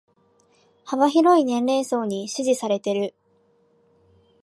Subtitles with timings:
[0.83, 3.13] 幅広い年齢層に支持されてる